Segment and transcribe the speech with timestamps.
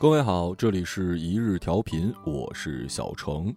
[0.00, 3.54] 各位好，这里是一日调频，我是小程。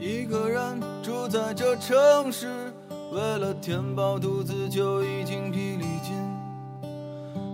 [0.00, 2.72] 一个人住在这城市，
[3.12, 6.16] 为了填饱肚子就已经疲力尽，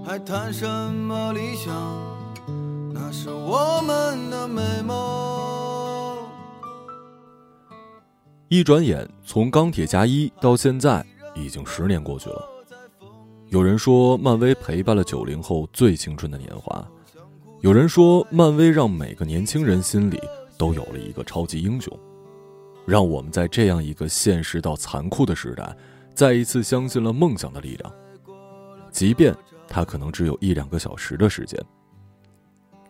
[0.07, 1.75] 还谈什么理想？
[2.95, 6.17] 那是我们的美梦。
[8.47, 11.05] 一转眼，从钢铁侠一到现在，
[11.35, 12.52] 已经十年过去了。
[13.53, 16.83] 有人说，漫威陪伴了九零后最青春的年华；
[17.61, 20.19] 有人说，漫威让每个年轻人心里
[20.57, 21.95] 都有了一个超级英雄，
[22.87, 25.77] 让我们在这样一个现实到残酷的时代，
[26.15, 27.93] 再一次相信了梦想的力量，
[28.91, 29.37] 即便
[29.69, 31.63] 他可能只有一两个小时的时间。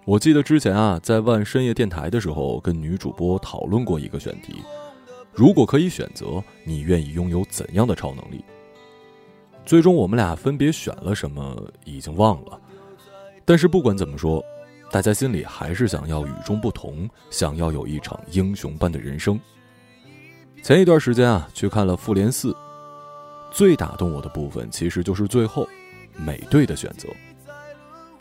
[0.05, 4.63] 我记得之前啊，在万深夜电台的时候，跟女主播讨论过一个选题：
[5.33, 8.45] 如果可以选择，你愿意拥有怎样的超能力？
[9.65, 12.61] 最终我们俩分别选了什么，已经忘了。
[13.45, 14.45] 但是不管怎么说，
[14.91, 19.41] 大家心里还是想要与众不同，想要有一场英雄般的人生。
[20.63, 22.53] 前一段时间啊，去看了《复联四》，
[23.51, 25.69] 最打动我的部分其实就是最后
[26.17, 27.09] 美队的选择。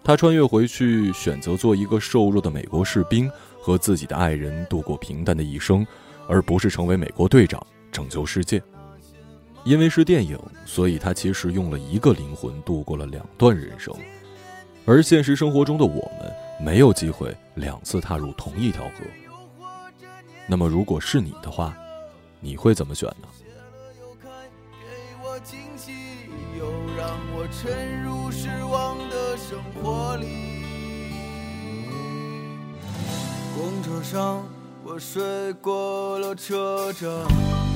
[0.04, 5.86] 他穿越回去，选择做一个瘦弱的美国士兵，和自己的爱人度过平淡的一生，
[6.28, 8.62] 而不是成为美国队长，拯救世界。
[9.64, 13.94] 因为是电影，所以他其实用了一个灵魂度过了两段人生，
[14.86, 19.06] 而现实生活中的我们没有机会两次踏入同一条河。
[20.48, 21.78] 那么，如果是你的话，
[22.40, 23.28] 你会怎么选呢？
[33.56, 34.44] 公车上，
[34.84, 37.71] 我睡过了车站。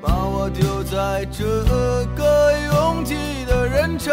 [0.00, 1.44] 把我丢在这
[2.16, 3.14] 个拥挤
[3.46, 4.12] 的人潮，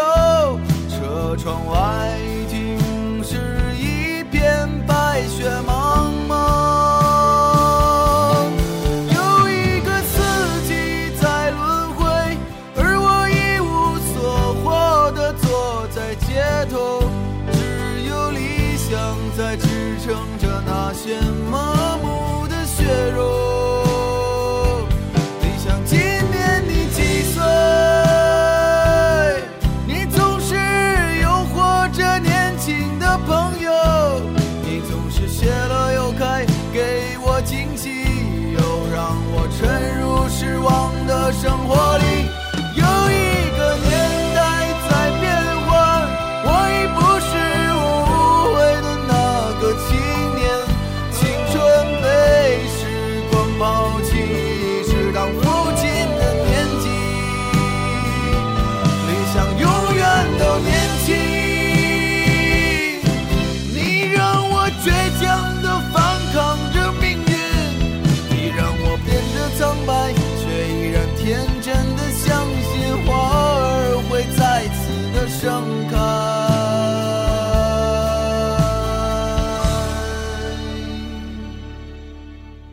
[0.90, 2.18] 车窗外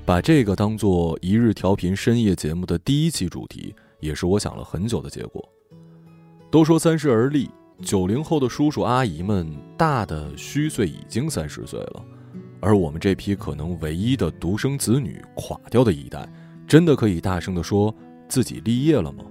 [0.08, 5.46] 把这个当做一日调频深夜节目的第一期主题，也是我想了很久的结果。
[6.50, 7.50] 都说三十而立，
[7.82, 12.02] 九零后的叔叔阿姨们大的虚岁已经三十岁了，
[12.59, 16.27] 而我们这批可能唯一的独生子女垮掉的一代，
[16.66, 17.94] 真的可以大声的说
[18.30, 19.22] 自己立业了吗？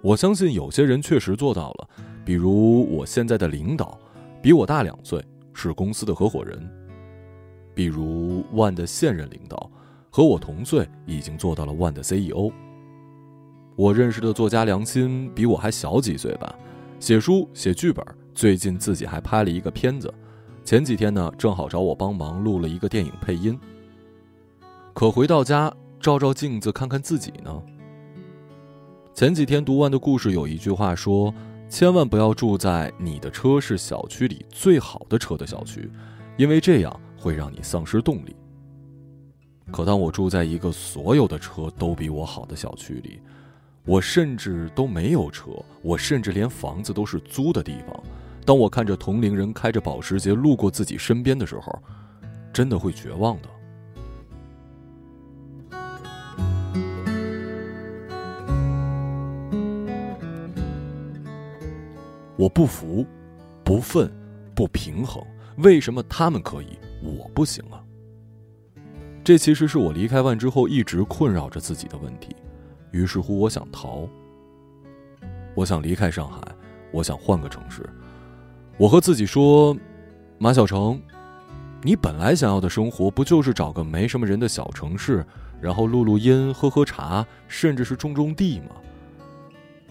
[0.00, 1.88] 我相信有些人确实做到了，
[2.24, 3.98] 比如我现在的领导，
[4.40, 5.20] 比我大两岁，
[5.52, 6.79] 是公司的合伙人。
[7.74, 9.70] 比如万的现任领导，
[10.10, 12.50] 和我同岁，已经做到了万的 CEO。
[13.76, 16.54] 我认识的作家梁心比我还小几岁吧，
[16.98, 20.12] 写书写剧本，最近自己还拍了一个片子，
[20.64, 23.58] 前几天呢正好找我帮忙录了一个电影配音。
[24.92, 27.62] 可回到家照照镜子看看自己呢？
[29.14, 31.32] 前几天读完的故事有一句话说：
[31.68, 35.90] 千万不要住在你的车是小区里最好的车的小区，
[36.36, 37.00] 因为这样。
[37.20, 38.34] 会让你丧失动力。
[39.70, 43.20] 可当我住在一个所有的车都比我好的小区里，
[43.84, 45.50] 我甚至都没有车，
[45.82, 48.02] 我甚至连房子都是租的地方。
[48.44, 51.78] 当我看着同龄人开着保时捷路过自己身边的时候，
[52.52, 53.48] 真的会绝望的。
[62.36, 63.06] 我不服，
[63.62, 64.10] 不愤。
[64.52, 65.24] 不平衡？
[65.58, 67.82] 为什么他们可以，我不行啊？
[69.22, 72.34] 这其实是我离开万之后一直困扰着自己的问题。
[72.90, 74.08] 于是乎，我想逃。
[75.54, 76.40] 我想离开上海，
[76.90, 77.88] 我想换个城市。
[78.76, 79.76] 我和自己说
[80.38, 81.00] ：“马小成，
[81.82, 85.24] 你本来想要的生活，不就是找个没什么人的小城市，
[85.60, 88.76] 然后录录音、喝喝茶，甚至是种种地吗？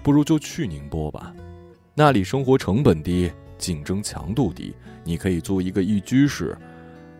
[0.02, 1.34] 不如就去宁波吧，
[1.94, 4.74] 那里生活成本低，竞争强度低，
[5.04, 6.58] 你可以租一个一居室。”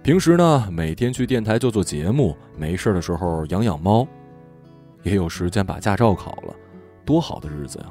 [0.02, 4.08] 平时呢，每天去电台做做节目，没事的时候养养猫，
[5.04, 6.56] 也有时间把驾照考了，
[7.06, 7.86] 多好的日子呀！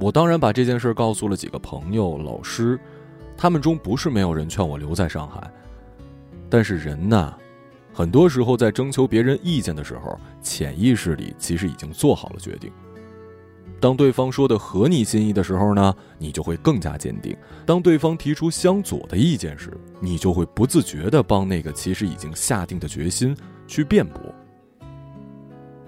[0.00, 2.78] 我当然把这件事告诉了几个朋友、老师，
[3.36, 5.50] 他们中不是没有人劝我留在上海，
[6.50, 7.32] 但是人呐，
[7.92, 12.72] 很多时候在征求别人意见的时候，潜意识里其实已经做好了决定。
[13.80, 17.32] 当对方说的合你心意的时候呢，你就会更加坚定；
[17.64, 23.36] 当对方提出相左的意见时，你就会不自觉地帮那个其实已经下定的决心
[23.66, 24.20] 去辩驳。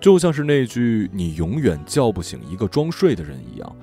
[0.00, 3.76] 就像是那句“你永远叫不醒一个装睡的人”一样，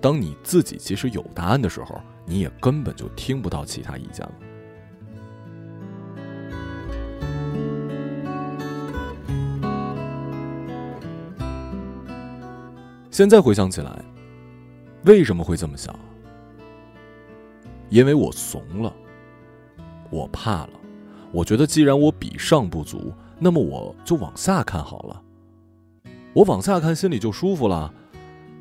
[0.00, 4.32] 当你自己其实有答案的时候，你也根本就听不到其他意见了。
[13.20, 14.02] 现在回想起来，
[15.04, 15.94] 为什么会这么想？
[17.90, 18.90] 因为我怂了，
[20.08, 20.70] 我怕了，
[21.30, 25.22] 我觉得既然我比上不足，那么我就往下看好了。
[26.32, 27.92] 我往下看，心里就舒服了。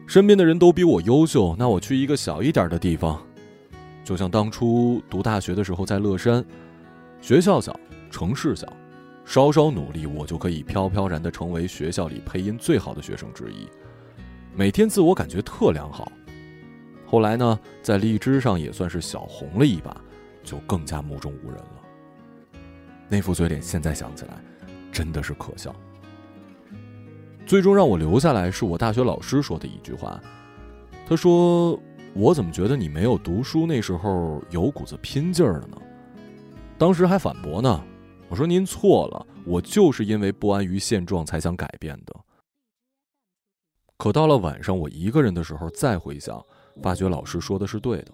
[0.06, 3.17] 身边的人都比我优秀，那我去一个小一点的地方，
[4.03, 6.44] 就像当初读大学的时候在乐山，
[7.21, 7.73] 学校小，
[8.11, 8.67] 城市小，
[9.23, 13.65] 稍稍努力，我就可以飘飘然的成为学校里配音最好的学生之一。
[14.59, 16.11] 每天自我感觉特良好，
[17.07, 19.95] 后来呢，在荔枝上也算是小红了一把，
[20.44, 21.81] 就更加目中无人了。
[23.07, 24.33] 那副嘴脸现在想起来，
[24.91, 25.73] 真的是可笑。
[27.45, 30.19] 最终让我留下来是我大学老师说的一句话，
[31.07, 31.79] 他说
[32.13, 35.77] ：“我怎么觉得你没有读书那时候有股子拼劲儿了呢？”
[36.77, 37.81] 当时还反驳呢，
[38.27, 42.13] 我说：“您错了，我就是因为不安于现状才想改变的。”
[44.00, 46.42] 可到了晚上，我一个人的时候再回想，
[46.81, 48.12] 发觉老师说的是对的。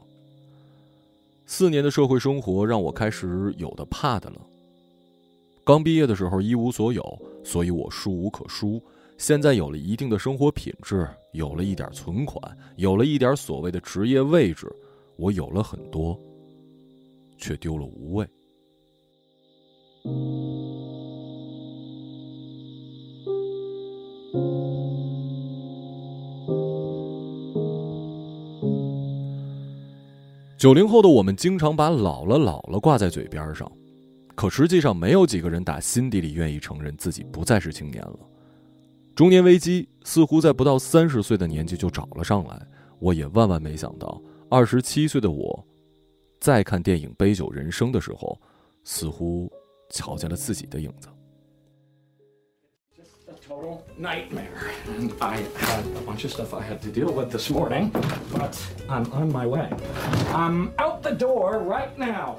[1.45, 4.41] 四年的社会生活让我开始有的怕的了。
[5.63, 7.03] 刚毕业的时候一无所有，
[7.43, 8.81] 所以我书无可书。
[9.19, 12.41] 现在有了一定的生活品质，有了一点存款，
[12.77, 14.67] 有了一点所谓的职业位置，
[15.17, 16.19] 我有了很多，
[17.37, 18.27] 却丢了无畏。
[30.57, 33.69] 九零后的我们经常把“老了老了”挂在嘴边上，
[34.35, 38.19] 可实际上没有几个人打心底里愿意承认自己不再是青年了。
[39.13, 42.59] 中年危机似乎在不到三十岁的年纪就找了上来。
[42.99, 45.65] 我也万万没想到，二十七岁的我，
[46.39, 48.39] 在看电影《杯酒人生》的时候，
[48.85, 49.51] 似乎
[49.89, 51.09] 瞧见了自己的影子。
[53.47, 54.71] Total nightmare.
[54.97, 57.91] And I had a bunch of stuff I had to deal with this morning,
[58.33, 58.59] but
[58.89, 59.69] I'm on my way.
[60.33, 62.37] I'm out the door right now.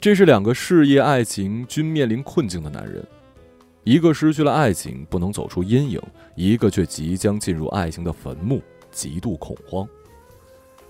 [0.00, 3.04] 这是两个事业、爱情均面临困境的男人，
[3.84, 6.00] 一个失去了爱情，不能走出阴影；
[6.36, 9.86] 一个却即将进入爱情的坟墓，极度恐慌。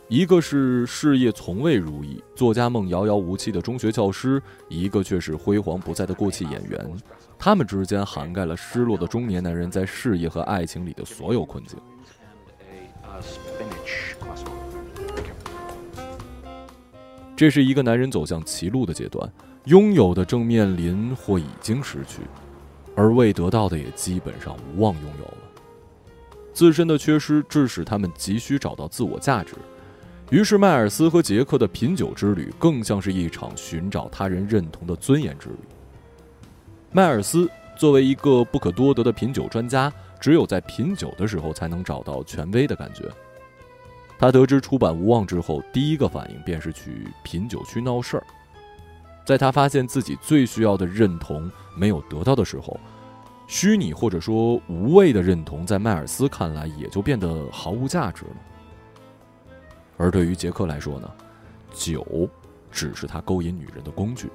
[0.09, 6.91] 一个是事业从未如意、作家梦遥遥无期的中学教师，一个却是辉煌不再的过气演员。
[7.39, 11.79] 他们之间涵盖了失落的中年男人在事业和爱情里的所有困境。
[17.37, 19.33] 这是一个男人走向歧路的阶段，
[19.67, 22.23] 拥有的正面临或已经失去，
[22.97, 25.39] 而未得到的也基本上无望拥有了。
[26.53, 29.55] 自身的缺失致使他们急需找到自我价值，
[30.31, 35.59] 于是迈尔斯和杰克的品酒之旅更像是一场寻找他人认同的尊严之旅。
[36.91, 43.05] 迈尔斯作为一个不可多得的品酒专家，只有在品酒的时候才能找到权威的感觉。
[44.19, 48.25] 他得知出版无望之后，第一个反应便是去品酒区闹事儿。
[49.25, 52.81] 在他发现自己最需要的认同没有得到的时候，
[53.47, 58.37] 虚拟或者说无谓的认同，在迈尔斯看来也就变得毫无价值了。
[59.99, 61.11] 而对于杰克来说呢，
[61.73, 62.29] 酒
[62.73, 64.31] 只是他勾引女人的工具。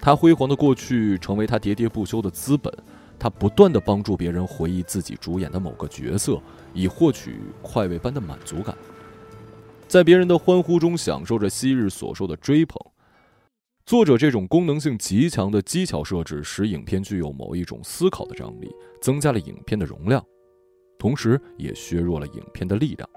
[0.00, 2.72] 他辉煌的过去成为他喋喋不休的资本，
[3.18, 6.40] 他不断的帮助别人回忆自己主演的某个角色，
[6.72, 8.76] 以获取快慰般的满足感。
[9.88, 12.78] 在别人的欢呼中享受着昔日所受的追捧。
[13.84, 18.68] 作者这种功能性极强的技巧设置，使影片具有某一种思考的张力，
[19.00, 20.24] 增加了影片的容量，
[20.98, 23.08] 同时也削弱了影片的力量。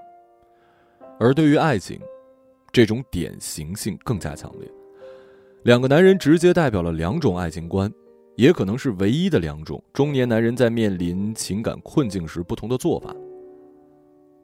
[1.18, 2.00] 而对于爱情，
[2.72, 4.70] 这种典型性更加强烈。
[5.62, 7.92] 两个男人直接代表了两种爱情观，
[8.36, 13.14] 也可能是唯一的两种中年男人在面临情感困境时不同的做法。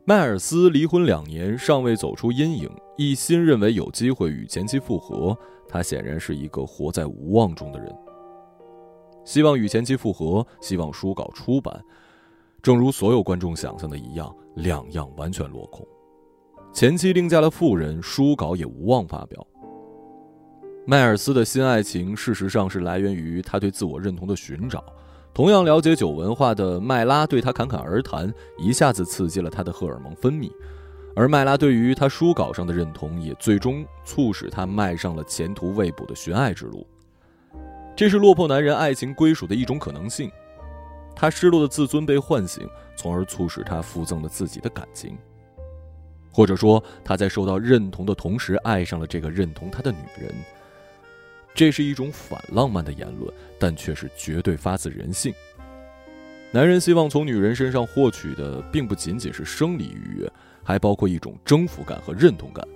[0.05, 5.37] 迈尔斯离婚两年，尚未走出阴影，一心认为有机会与前妻复合。
[5.67, 7.93] 他显然是一个活在无望中的人，
[9.25, 11.83] 希望与前妻复合，希望书稿出版，
[12.63, 15.85] 正如所有观众想象的一样，两样完全落空。
[16.75, 19.45] 前妻另嫁了妇人，书稿也无望发表。
[20.89, 24.85] 迈尔斯的新爱情，事实上是来源于他对自我认同的寻找。
[25.35, 30.49] 同样了解酒文化的麦拉对他侃侃而谈，一下子刺激了他的荷尔蒙分泌。
[31.17, 36.87] 而麦拉对于他书稿上的认同，也最终促使他迈上了前途未卜的寻爱之路。
[37.97, 40.31] 这是落魄男人爱情归属的一种可能性。
[41.17, 42.65] 他失落的自尊被唤醒，
[42.95, 45.19] 从而促使他附赠了自己的感情。
[46.31, 50.33] 或者说，他在受到认同的同时，爱上了这个认同他的女人。
[51.57, 55.35] 这是一种反浪漫的言论，但却是绝对发自人性。
[56.53, 60.31] 男人希望从女人身上获取的，并不仅仅是生理愉悦。
[60.67, 62.67] 还包括一种征服感和认同感。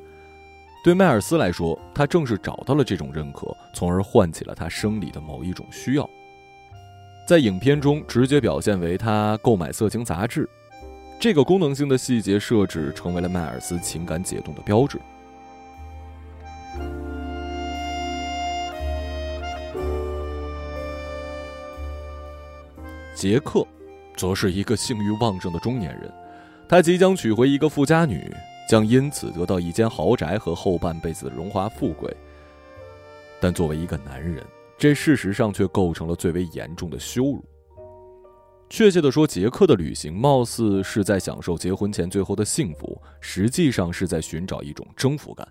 [0.84, 6.08] 对迈尔斯来说，他正是找到了这种认可，从而唤起了他生理的某一种需要。
[7.26, 10.48] 在影片中，直接表现为他购买色情杂志，
[11.18, 14.96] 这个功能性的细节设置成为了迈尔斯情感解冻的标志。
[23.20, 23.62] 杰克，
[24.16, 26.10] 则是一个性欲旺盛的中年人。
[26.66, 28.34] 他即将娶回一个富家女，
[28.66, 32.10] 将因此得到一间豪宅和后半辈子的荣华富贵。
[33.38, 34.42] 但作为一个男人，
[34.78, 37.44] 这事实上却构成了最为严重的羞辱。
[38.70, 45.46] 确切的说，杰克的旅行貌似是在享受结婚前最后的幸福，实际上是在寻找一种征服感。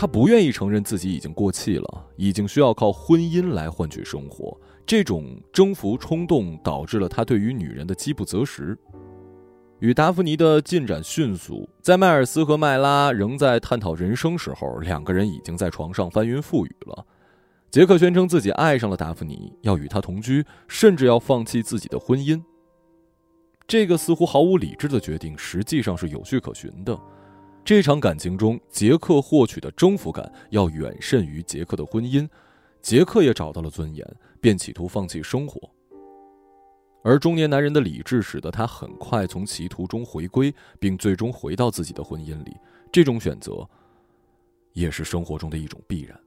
[0.00, 4.58] 他不愿意承认自己已经过气了，已经需要靠婚姻来换取生活。
[4.86, 8.74] 这种征服冲动导致了他对于女人的饥不择食。
[9.80, 17.04] 与达芙妮的进展迅速，在迈尔斯和麦拉仍在探讨人生时候，两个人已经在床上翻云覆雨了。
[17.70, 22.42] 杰克宣称自己爱上了达芙妮，要与她同居，甚至要放弃自己的婚姻。
[23.66, 26.98] 这个似乎毫无理智的决定，实际上是有据可循的。
[27.70, 32.28] 这场感情中，杰克获取的征服感要远甚于杰克的婚姻。
[32.82, 34.04] 杰克也找到了尊严，
[34.40, 35.70] 便企图放弃生活。
[37.04, 42.56] 而中年男人的理智使得他很快从歧途中回归，并最终回到自己的婚姻里。
[42.90, 43.64] 这种选择，
[44.72, 46.20] 也是生活中的一种必然。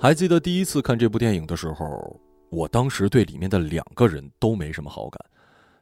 [0.00, 5.20] 还记得第一次看这部电影的时候，我当时对里面的两个人都没什么好感，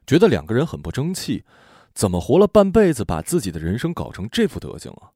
[0.07, 1.43] 觉得两个人很不争气，
[1.93, 5.11] 怎么活了半辈子，把自己的人生搞成这副德行啊？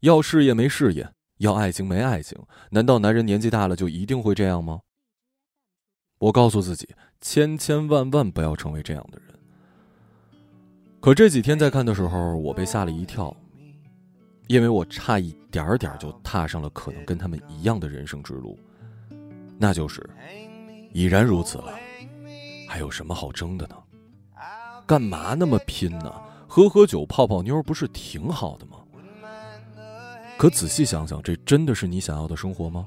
[0.00, 2.38] 要事业没事业，要爱情没爱情，
[2.70, 4.82] 难道男人年纪大了就一定会这样吗？
[6.20, 6.88] 我告诉自己，
[7.20, 9.36] 千千万万不要成为这样的人。
[11.00, 13.36] 可这几天在看的时候，我被吓了一跳。
[14.46, 18.58] 因为我差一点点就踏上了可能跟他们一样的人生之路，
[19.58, 20.08] 那就是
[20.92, 21.72] 已然如此了，
[22.68, 23.76] 还有什么好争的呢？
[24.86, 26.12] 干嘛那么拼呢？
[26.46, 28.78] 喝喝酒、泡泡妞不是挺好的吗？
[30.36, 32.86] 可仔细想想，这真的是你想要的生活吗？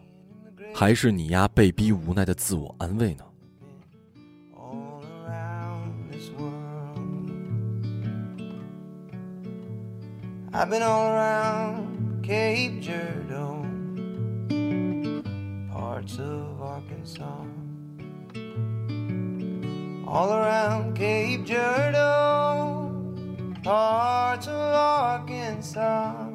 [0.74, 3.24] 还是你丫被逼无奈的自我安慰呢
[10.58, 13.66] ？I've been all around Cape Girardeau,
[15.70, 17.44] parts of Arkansas.
[20.08, 22.90] All around Cape Girardeau,
[23.64, 26.30] parts of Arkansas.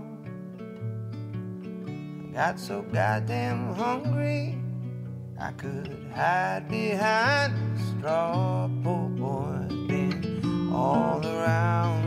[2.21, 4.59] I got so goddamn hungry,
[5.41, 8.69] I could hide behind a straw.
[8.85, 12.00] Poor boy, been all around.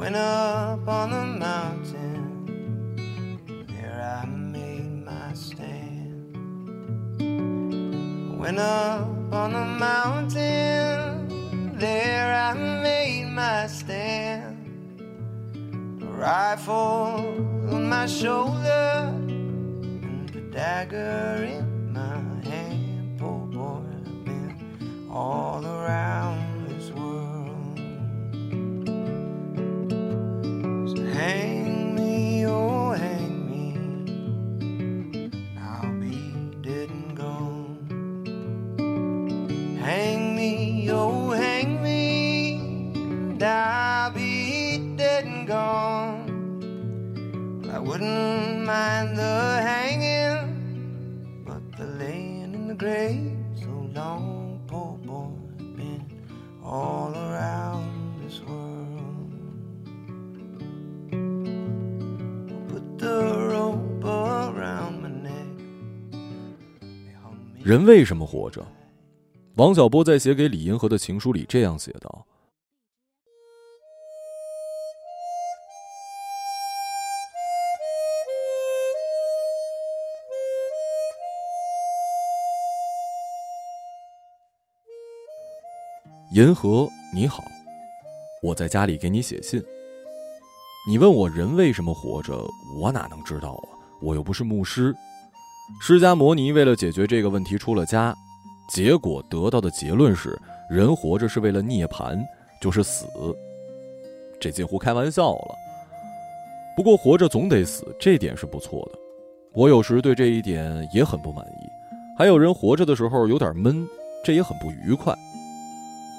[0.00, 2.96] Went up on the mountain,
[3.68, 6.38] there I made my stand.
[8.40, 11.28] Went up on the mountain,
[11.78, 14.56] there I made my stand.
[16.02, 17.36] A rifle
[17.70, 23.18] on my shoulder, and a dagger in my hand.
[23.18, 26.09] Poor boy, I've been all around.
[67.62, 68.66] 人为什么活着？
[69.56, 72.26] 王小波在写给李银河的情书里这样写道
[86.32, 87.44] ：“银河，你好，
[88.42, 89.62] 我在家里给你写信。
[90.88, 92.42] 你问我人为什么活着，
[92.80, 93.68] 我哪能知道啊？
[94.00, 94.96] 我又不是牧师。
[95.78, 98.14] 释迦摩尼为了解决这个问题出了家，
[98.68, 102.18] 结果得到的结论是：人活着是为了涅槃，
[102.60, 103.06] 就是死。
[104.40, 105.54] 这近乎开玩笑了。
[106.76, 108.98] 不过活着总得死，这点是不错的。
[109.52, 111.66] 我有时对这一点也很不满意。
[112.16, 113.86] 还有人活着的时候有点闷，
[114.24, 115.14] 这也很不愉快。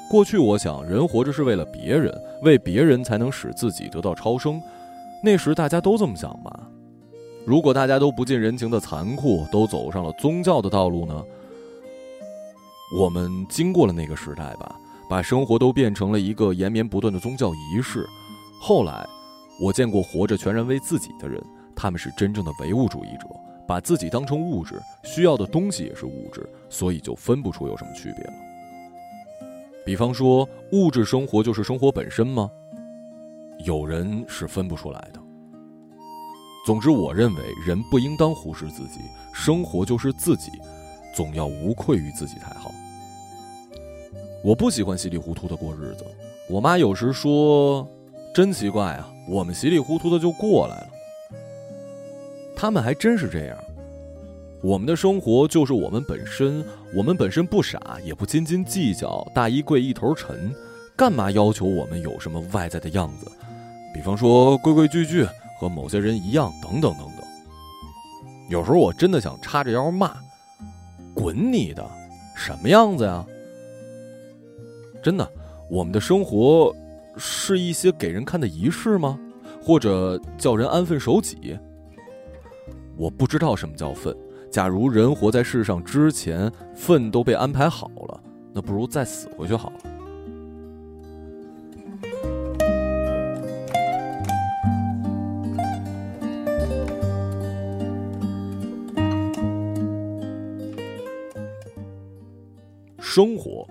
[0.10, 4.62] 过去我想，人活着是为了别人，为别人才能使自己得到超生。
[5.24, 6.68] 那时大家都这么想吧？
[7.46, 11.26] 如果大家都不近人情的残酷，都走上了宗教的道路呢？
[13.00, 14.76] 我们经过了那个时代吧，
[15.10, 18.06] 把生活都变成了一个延绵不断的宗教仪式。
[18.60, 19.08] 后来，
[19.60, 21.42] 我见过活着全然为自己的人，
[21.76, 23.28] 他们是真正的唯物主义者，
[23.66, 28.34] 把自己当成物质，需要的东西也是物质，所以就分不出有什么区别了。
[29.86, 32.52] 比方说，物质生活就是生活本身吗？
[33.66, 35.21] 有人是分不出来的。
[36.66, 39.00] 总之，我认为人不应当忽视自己，
[39.34, 40.52] 生活就是自己，
[41.16, 42.72] 总要无愧于自己才好。
[44.44, 46.06] 我不喜欢稀里糊涂的过日子。
[46.50, 47.88] 我妈有时说
[48.34, 50.88] ：“真奇怪啊，我们稀里糊涂的就过来了。”
[52.56, 53.58] 他们还真是这样。
[54.62, 56.64] 我们的生活就是我们本身，
[56.96, 60.54] 我们本身不傻，也不斤斤计较，大衣柜一头沉，
[60.96, 63.32] 干嘛要求我们有什么外在的样子？
[63.94, 65.26] 比方说规规矩矩，
[65.62, 67.24] 和某些人一样，等等等等。
[68.50, 70.18] 有时候我真的想叉着腰骂
[71.14, 71.88] ：“滚你的，
[72.36, 73.24] 什么样子呀？”
[75.04, 75.32] 真的，
[75.70, 76.76] 我们的生活
[77.16, 79.20] 是一些给人看的仪式吗？
[79.62, 81.56] 或者叫人安分守己？
[82.98, 84.18] 我不知道什么叫分。
[84.50, 88.20] 假如人活在世上之前，份都被安排好了，
[88.52, 89.91] 那不如再死回去好了。
[103.14, 103.68] 生活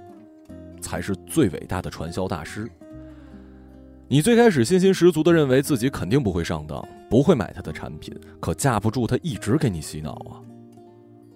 [0.83, 2.71] 才是最伟大的传销大师。
[4.07, 10.45] 你最开始信心十足的认为自己肯定不会上当，不会买他的产品，可架不住他一直给你洗脑啊。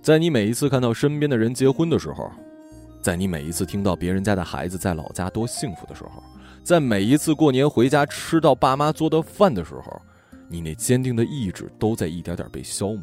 [0.02, 2.30] 在你每一次看到身边的人结婚的时候，
[3.00, 6.22] 在你每一次听到别人家的孩子在老家多幸福的时候，
[6.62, 10.02] 在每一次过年回家吃到爸妈做的饭的时候，
[10.46, 13.02] 你那坚定的意志都在一点点被消磨，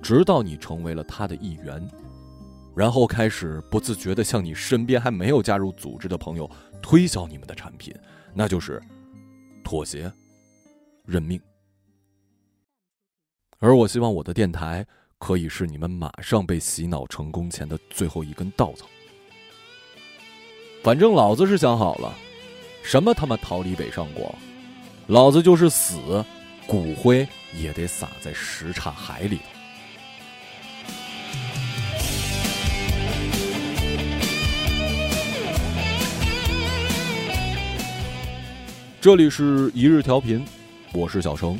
[0.00, 1.86] 直到你成为了他的一员，
[2.78, 6.48] 然后开始不自觉地向你身边还没有加入组织的朋友
[6.80, 7.92] 推销你们的产品，
[8.32, 8.80] 那就是
[9.64, 10.12] 妥协、
[11.04, 11.40] 认命。
[13.58, 14.86] 而我希望我的电台。
[15.20, 18.86] 可以是你们马上被洗脑成功前的最后一根稻草。
[20.80, 22.14] 反正老子是想好了，
[22.84, 24.32] 什么他妈逃离北上广，
[25.08, 26.24] 老子就是死，
[26.68, 29.40] 骨灰也得撒在什刹海里
[39.00, 40.44] 这里是一日调频，
[40.92, 41.56] 我是小程，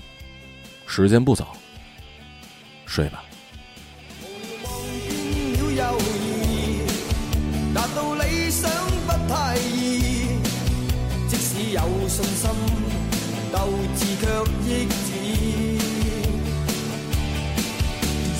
[0.88, 1.56] 时间不早，
[2.84, 3.22] 睡吧。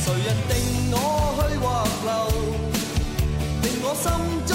[0.05, 0.97] 谁人定我
[1.39, 1.65] 去或
[2.03, 2.11] 留？
[3.63, 4.11] 定我心
[4.45, 4.53] 中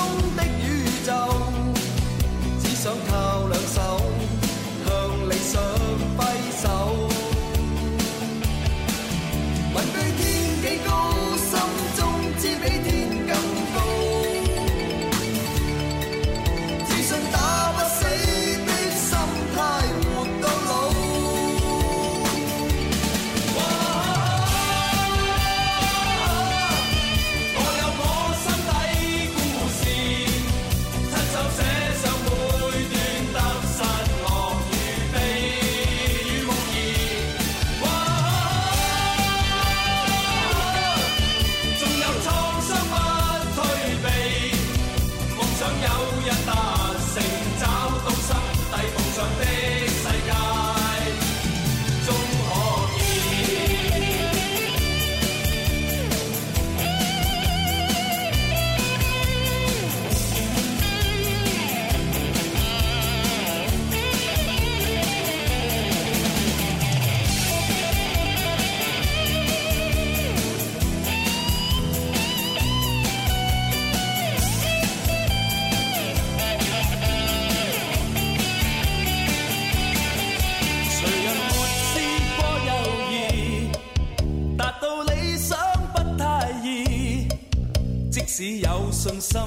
[89.03, 89.41] 信心，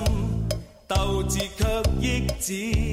[0.86, 2.85] 斗志却抑止。